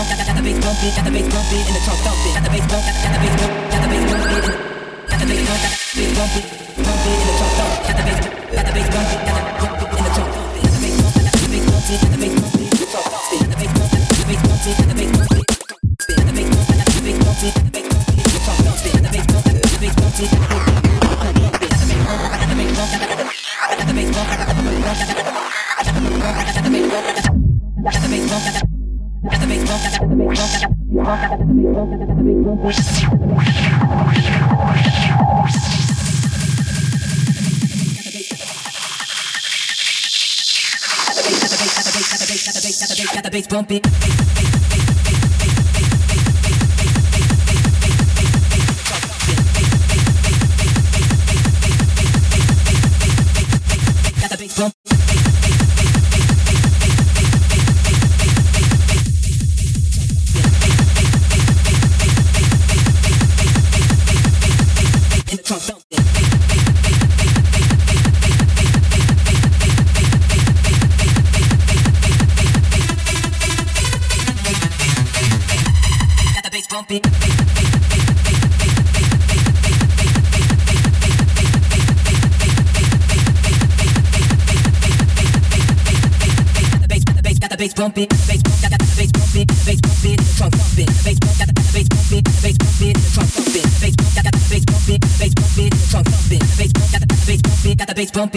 bump, 0.00 0.18
got, 0.18 0.26
got 0.26 0.36
the 0.36 0.42
bass 0.42 0.58
bump 0.64 0.80
beat, 0.80 0.94
got 0.96 1.04
the 1.04 1.10
bass 1.10 1.28
bump 1.28 1.50
beat 1.50 1.66
in 1.68 1.74
the 1.74 1.80
trunk, 1.84 2.00
dump 2.04 2.24
it. 2.24 2.32
Got 2.34 2.44
the 2.44 2.50
bass 2.50 2.66
bump, 2.70 2.84
got, 2.86 2.96
got 3.04 3.12
the 3.12 3.20
bass 3.20 3.34
bump, 3.40 3.52
got 3.70 3.80
the 3.80 3.88
bass 3.90 4.04
bump 4.08 4.22
beat, 4.30 4.46
got 5.10 5.18
the 5.20 5.26
bass 5.28 5.42
bump, 5.48 5.60
got 5.60 5.70
the 5.70 5.98
bass 6.00 6.12
bump 6.16 6.30
beat, 6.34 6.48
bump 6.84 6.98
beat 7.04 7.20
in 7.20 7.26
the 7.28 7.34
trunk, 7.36 7.54
dump. 7.58 7.72
Got 7.84 7.96
the 7.96 8.04
bass. 8.08 8.39
don't 43.62 43.68
be. 43.68 44.09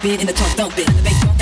thumping, 0.00 0.20
in 0.20 0.26
the 0.26 0.32
trunk 0.32 0.56
thumping, 0.56 0.86
the 0.86 1.02
bass 1.02 1.40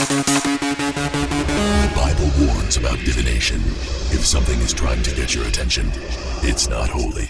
The 0.00 1.92
Bible 1.94 2.30
warns 2.46 2.78
about 2.78 2.98
divination. 3.00 3.60
If 4.10 4.24
something 4.24 4.58
is 4.60 4.72
trying 4.72 5.02
to 5.02 5.14
get 5.14 5.34
your 5.34 5.44
attention, 5.46 5.90
it's 6.42 6.70
not 6.70 6.88
holy. 6.88 7.28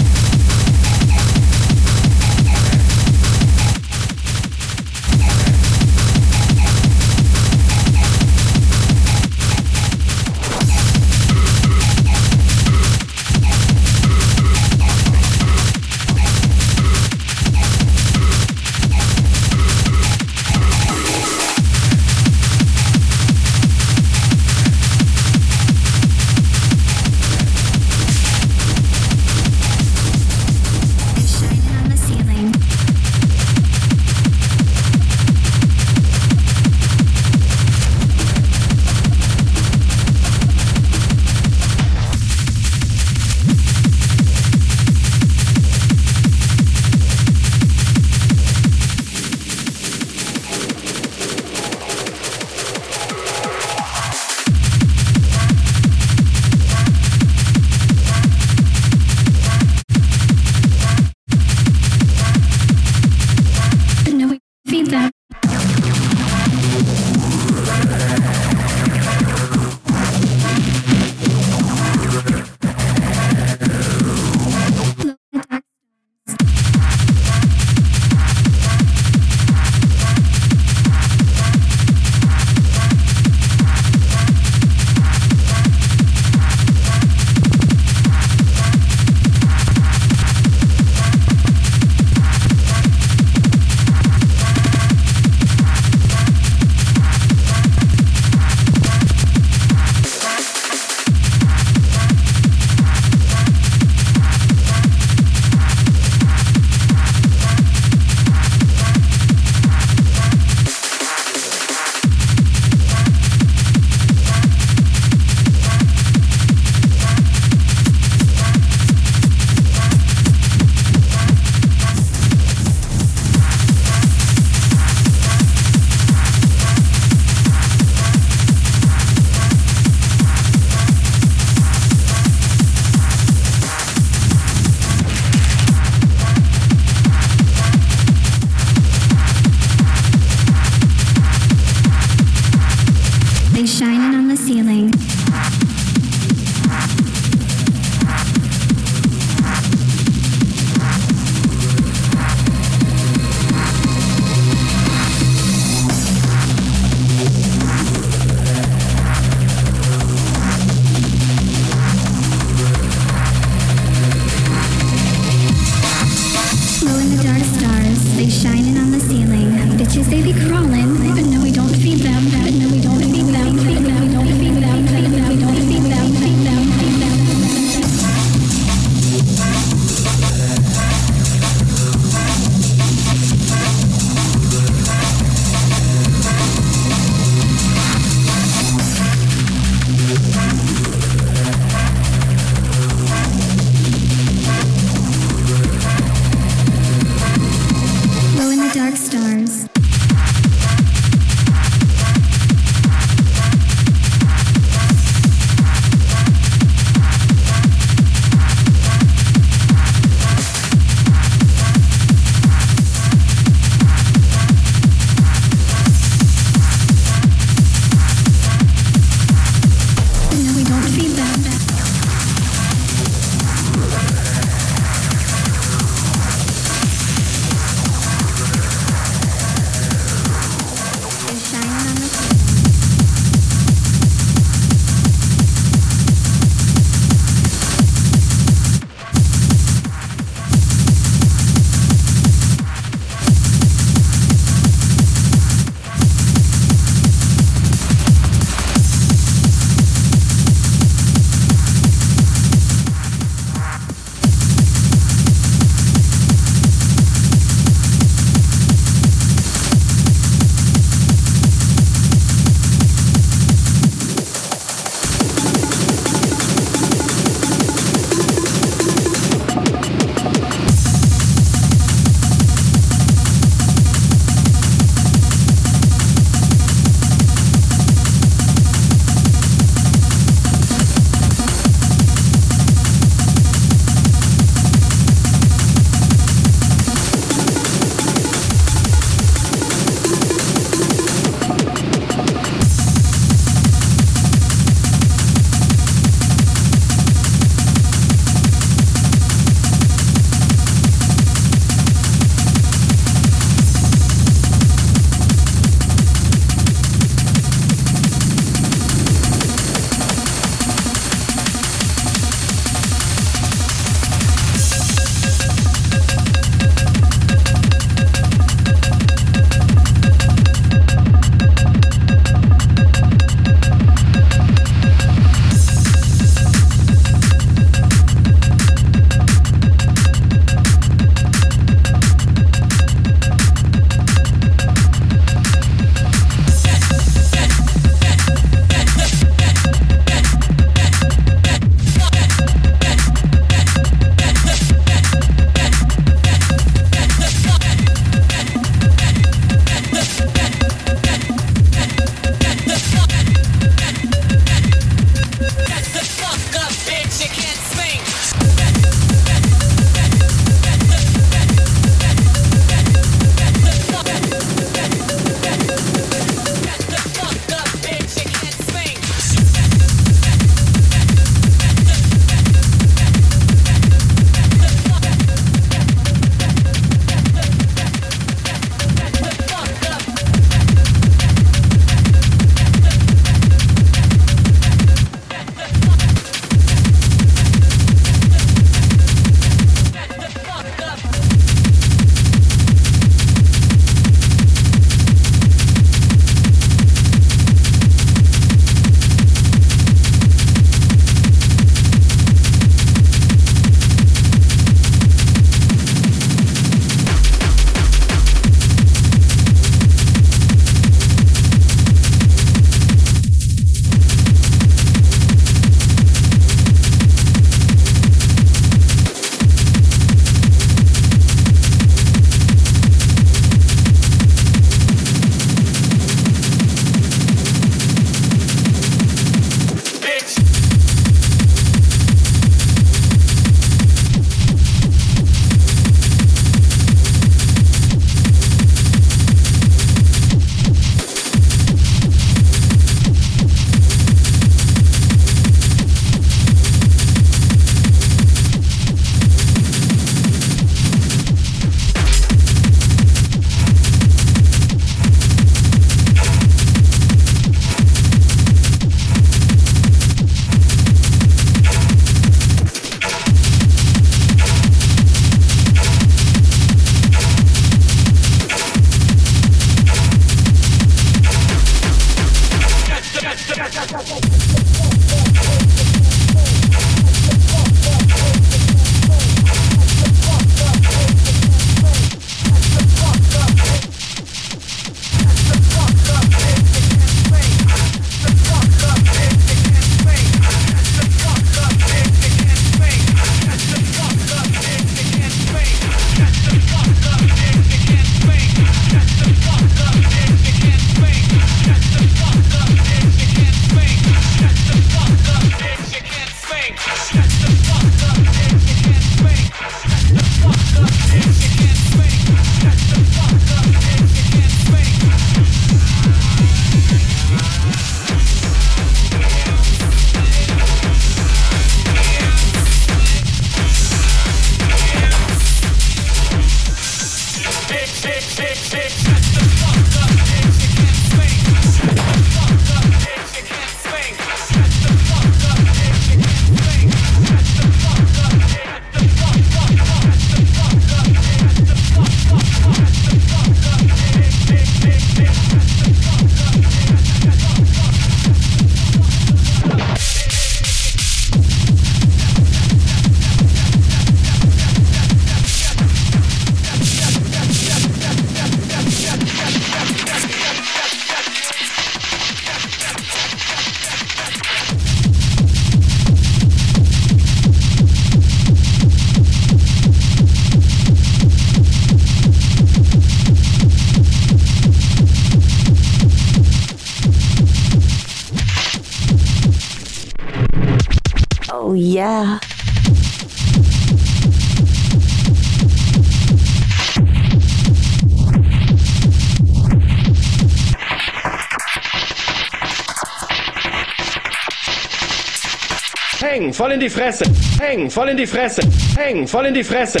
Voll 596.58 596.72
in 596.72 596.80
die 596.80 596.90
Fresse. 596.90 597.24
Hängen, 597.60 597.88
voll 597.88 598.08
in 598.08 598.16
die 598.16 598.26
Fresse. 598.26 598.62
Hängen, 598.96 599.28
voll 599.28 599.46
in 599.46 599.54
die 599.54 599.62
Fresse. 599.62 600.00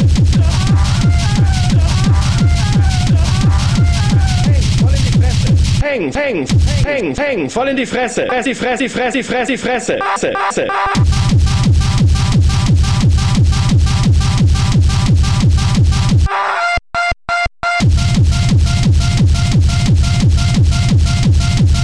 Hängen, 5.80 6.12
hängen, 6.12 6.46
hängen, 6.84 7.14
hängen, 7.14 7.48
voll 7.48 7.68
in 7.68 7.76
die 7.76 7.86
Fresse. 7.86 8.26
Fressi, 8.26 8.54
fressi, 8.56 8.88
fressi, 8.88 9.22
fressi, 9.22 9.56
Fresse. 9.56 9.98
Fresse, 9.98 10.32
Fresse. 10.32 10.66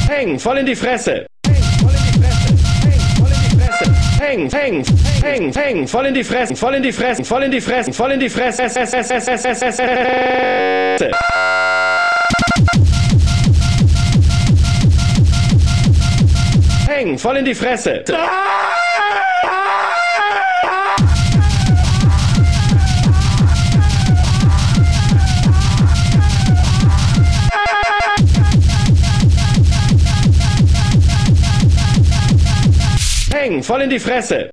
Hängen, 0.08 0.38
voll 0.40 0.58
in 0.58 0.66
die 0.66 0.74
Fresse. 0.74 1.26
Hängen, 4.20 4.50
hängen, 4.50 4.84
hängen, 5.22 5.52
hängen, 5.52 5.88
voll 5.88 6.06
in 6.06 6.14
die 6.14 6.24
Fresse, 6.24 6.54
voll 6.54 6.74
in 6.74 6.82
die 6.82 6.92
Fresse, 6.92 7.24
voll 7.24 7.42
in 7.42 7.50
die 7.50 7.60
Fresse, 7.60 7.92
voll 7.92 8.12
in 8.12 8.20
die 8.20 8.28
Fresse. 8.28 8.62
Hängen, 16.88 17.18
voll 17.18 17.36
in 17.38 17.44
die 17.44 17.54
Fresse. 17.54 18.04
Hängen, 33.44 33.62
voll 33.62 33.82
in 33.82 33.90
die 33.90 33.98
Fresse. 33.98 34.48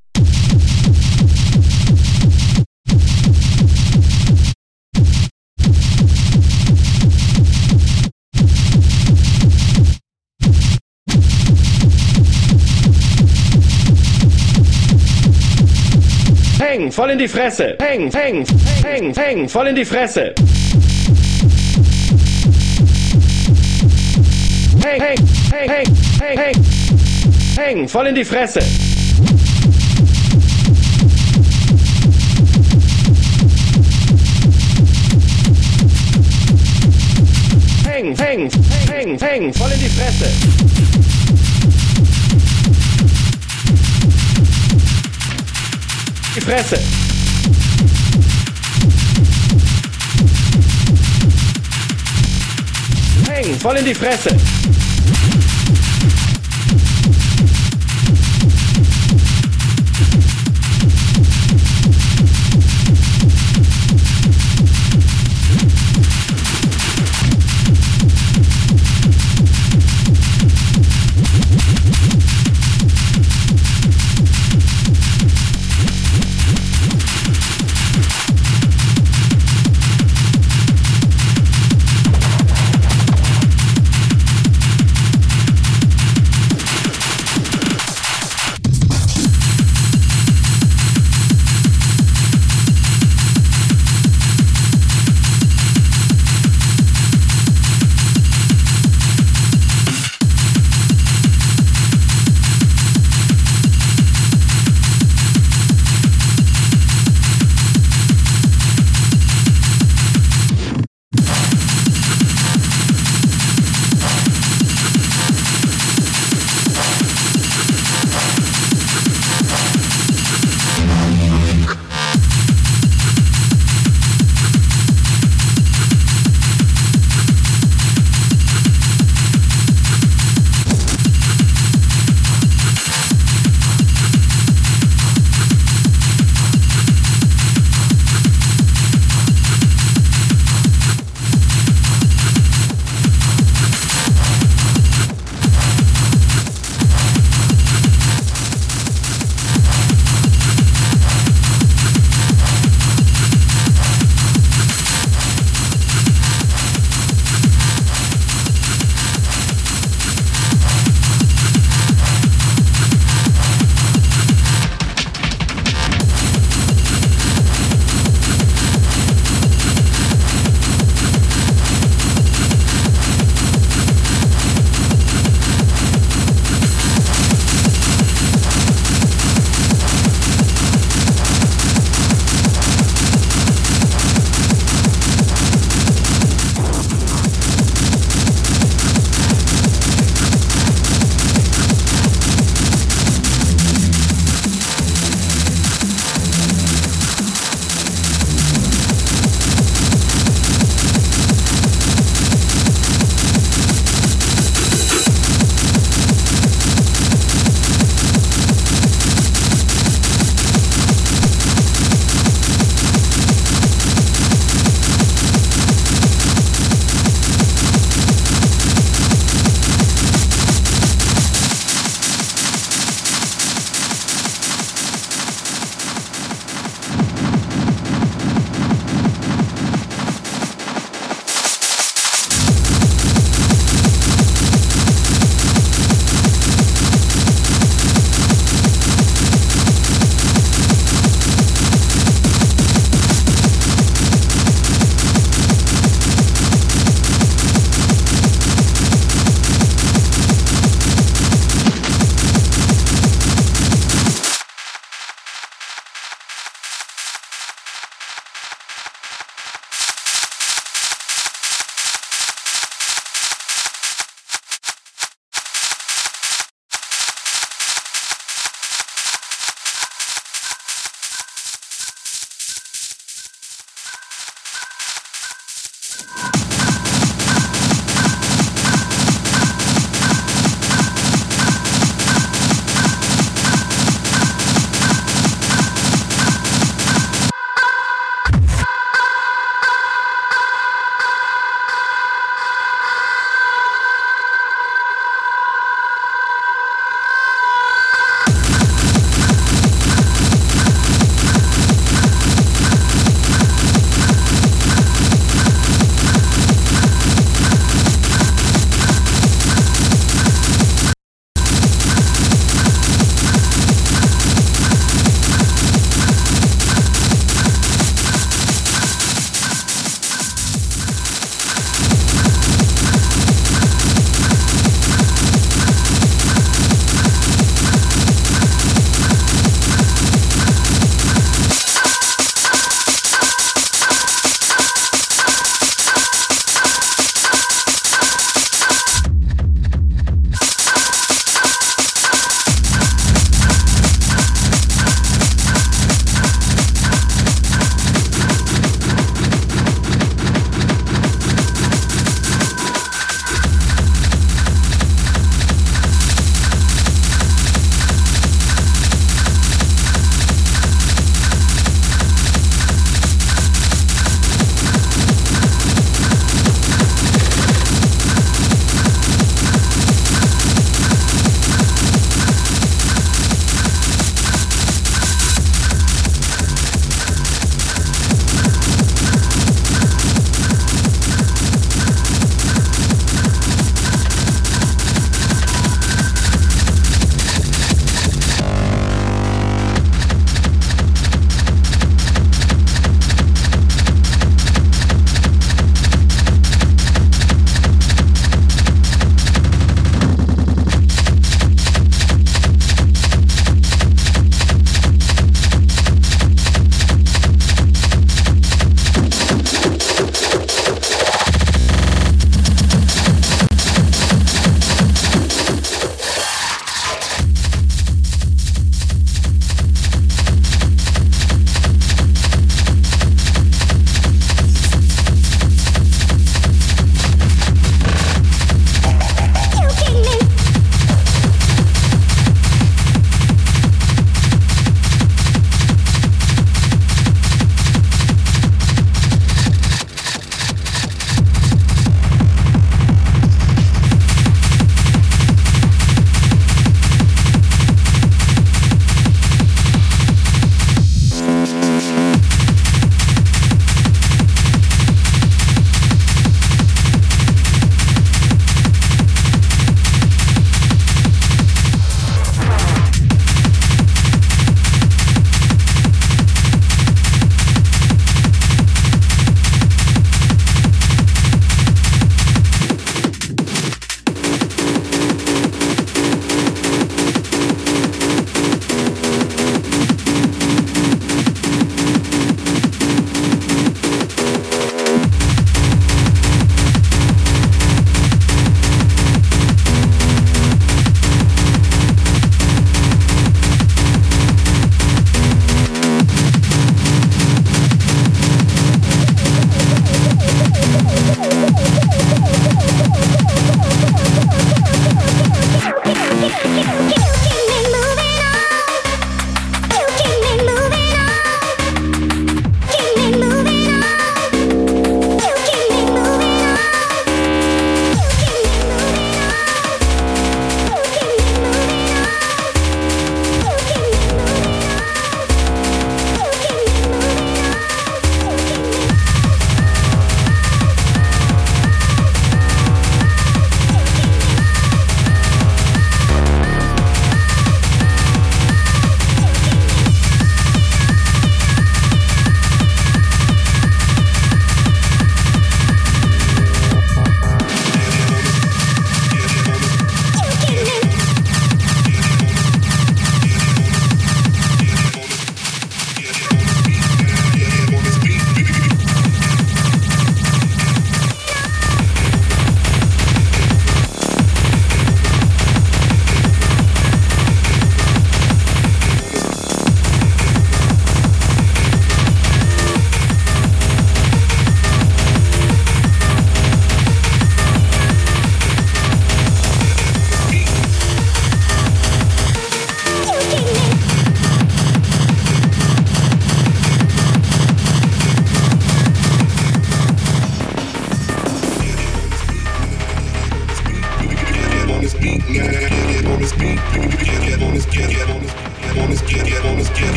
Hängen, 16.60 16.92
voll 16.92 17.12
in 17.12 17.18
die 17.18 17.30
Fresse. 17.30 17.78
Hängen, 17.80 18.12
hängen, 18.12 18.46
hängen, 18.84 19.16
hängen, 19.16 19.48
voll 19.48 19.68
in 19.68 19.76
die 19.76 19.86
Fresse. 19.86 20.36
Häng, 24.84 25.02
häng, 25.02 25.18
häng, 25.50 25.70
häng, 25.70 25.86
häng, 26.20 26.38
häng. 26.38 26.81
Hängen, 27.64 27.88
voll 27.88 28.08
in 28.08 28.16
die 28.16 28.26
Fresse. 28.26 28.60
Hängen, 37.86 38.18
hängen, 38.18 38.50
hängen, 38.90 39.20
hängen, 39.20 39.54
voll 39.54 39.72
in 39.74 39.80
die 39.80 39.90
Fresse. 39.90 40.26
Die 46.36 46.42
Fresse. 46.42 46.80
Hängen, 53.30 53.60
voll 53.60 53.78
in 53.78 53.86
die 53.86 53.94
Fresse. 53.94 54.36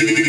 you 0.00 0.24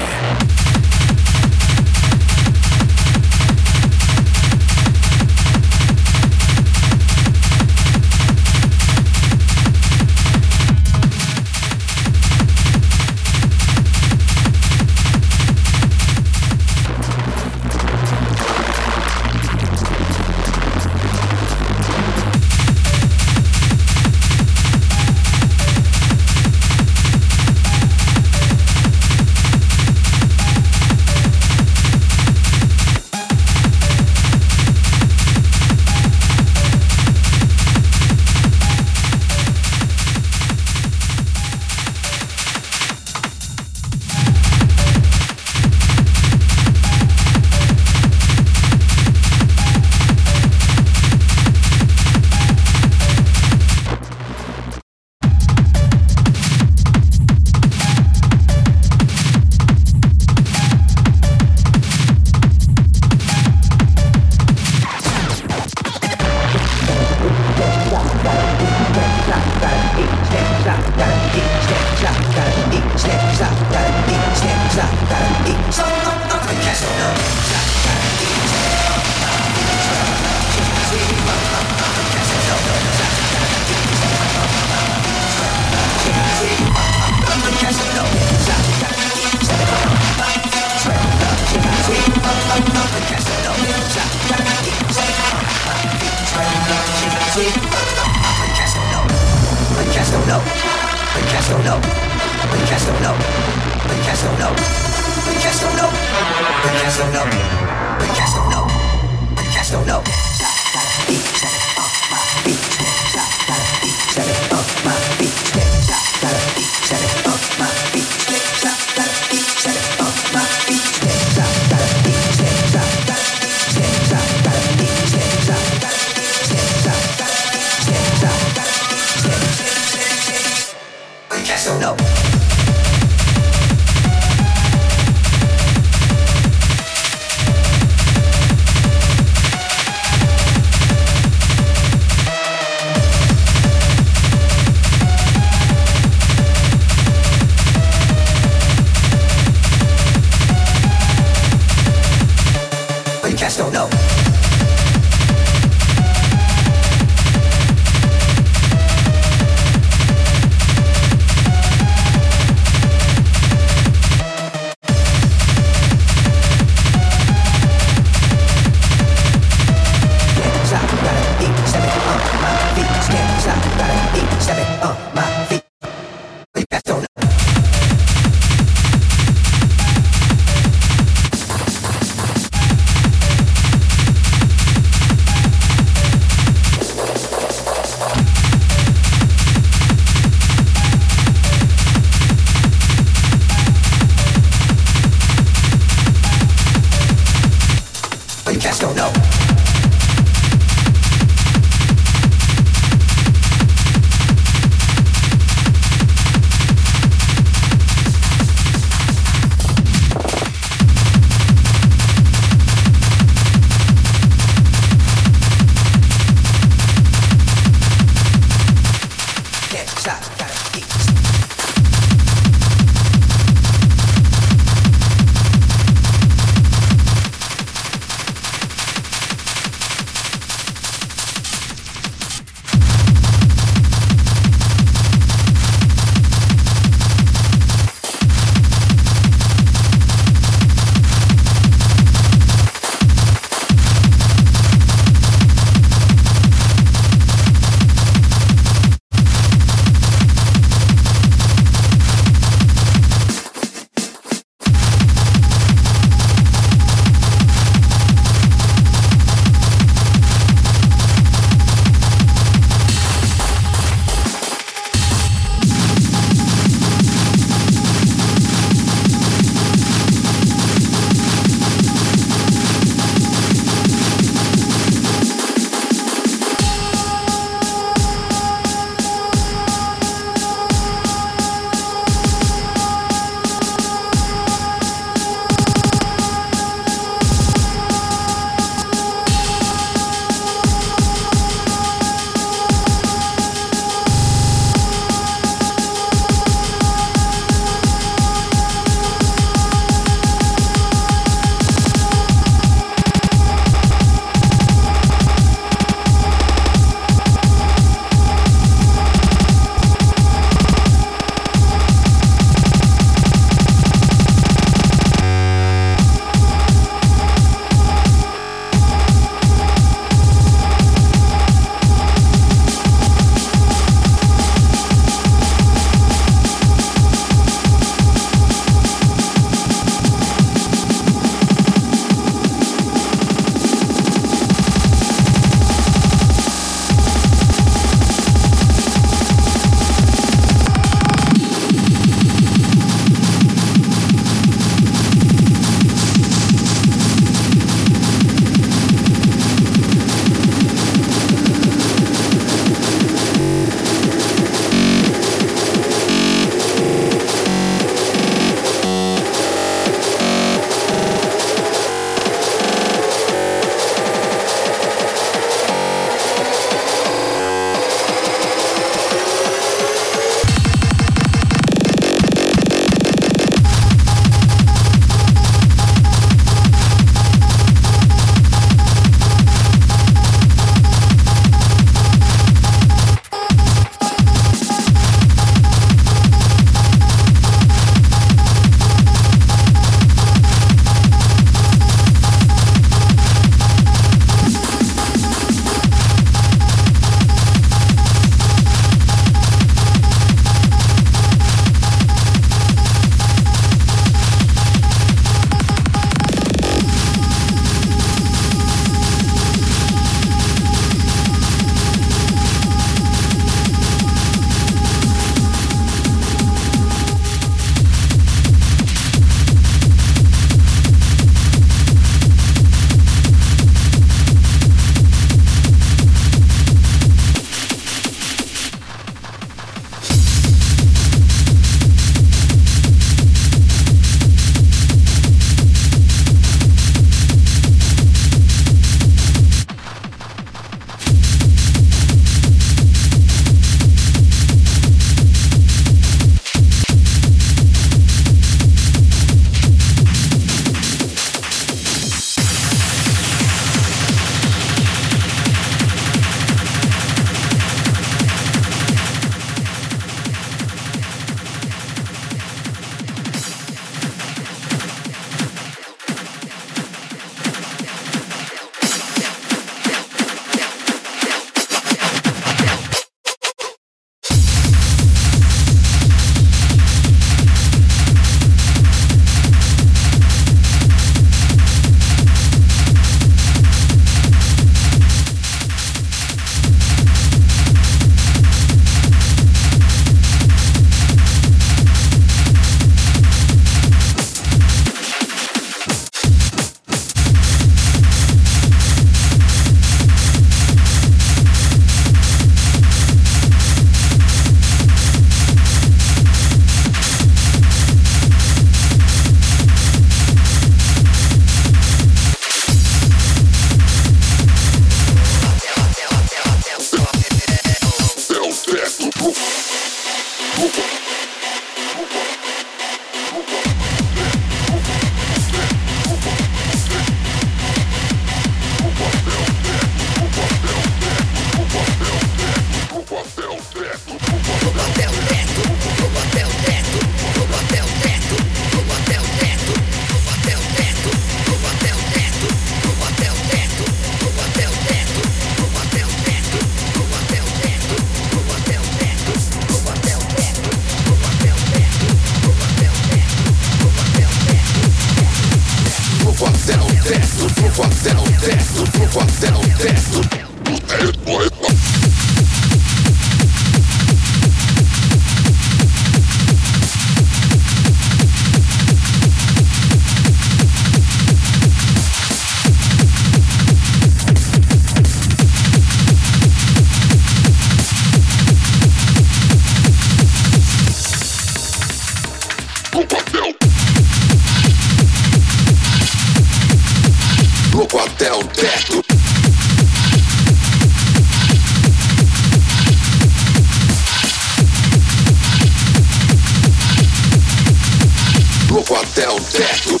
Louco 598.76 598.94
até 598.94 599.26
o 599.26 599.40
teto. 599.40 600.00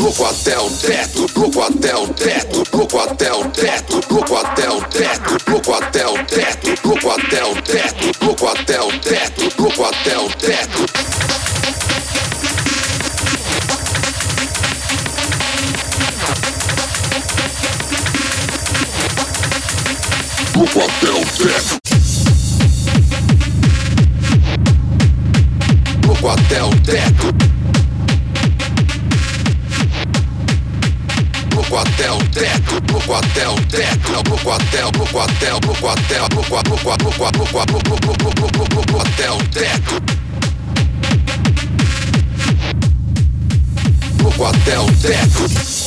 Louco 0.00 0.24
até 0.24 0.58
o 0.58 0.70
teto, 0.70 1.26
louco 1.36 1.62
até 1.62 1.94
o 1.94 2.08
teto, 2.08 2.62
louco 2.72 2.98
até 2.98 3.30
o 3.30 3.44
teto, 3.50 4.00
louco 4.10 4.36
até 4.36 4.70
o 4.70 4.80
teto, 4.84 5.36
louco 5.50 5.74
até 5.74 6.06
o 6.06 6.24
teto, 6.24 6.88
louco 6.88 7.10
até 7.10 7.44
o 7.44 7.54
teto, 7.60 8.24
louco 8.24 8.46
até 8.48 8.80
o 8.80 8.98
teto, 8.98 9.62
louco 9.62 9.84
até 9.84 10.18
o 10.18 10.28
teto. 10.30 10.86
Louco 20.56 20.80
até 20.80 21.10
o 21.10 21.26
teto. 21.36 21.79
branco 26.20 26.28
até 26.28 26.62
o 26.62 26.70
teto. 26.80 27.34
Bloco 31.48 31.76
até 31.76 32.12
o 32.12 32.18
teto, 32.28 32.80
bloco 32.82 33.14
até 33.14 33.48
o 33.48 33.54
teto, 33.54 34.22
bloco 34.24 34.50
até 34.50 34.84
o 34.84 34.90
bloco 34.90 35.18
até 35.20 35.54
o 35.54 35.60
bloco 35.60 35.88
até 35.88 36.22
o 36.22 36.28
bloco 36.28 36.56
a 36.56 36.62
bloco 36.62 36.90
a 36.90 36.96
bloco 36.96 37.24
a 37.24 37.30
bloco 37.30 37.58
a 37.58 37.64
bloco 37.66 38.00
bloco 38.00 38.34
bloco 38.34 38.68
bloco 38.68 39.00
até 39.00 39.30
o 39.30 39.38
teto. 39.48 40.02
Bloco 44.16 44.44
até 44.44 44.78
o 44.78 44.86
teto. 44.92 45.79